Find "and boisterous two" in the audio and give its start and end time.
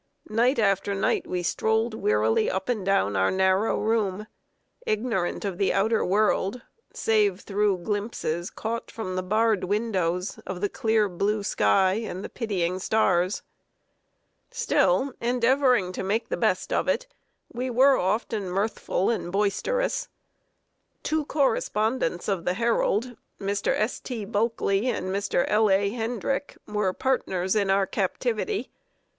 19.11-21.25